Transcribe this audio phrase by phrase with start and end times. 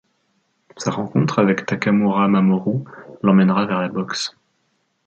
[0.77, 2.83] Sa rencontre avec Takamura Mamoru
[3.21, 4.35] l'emmènera vers la boxe.